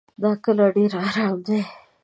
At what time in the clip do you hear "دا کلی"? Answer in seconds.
0.21-0.67